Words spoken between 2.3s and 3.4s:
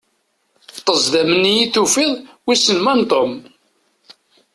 wissen ma n Tom?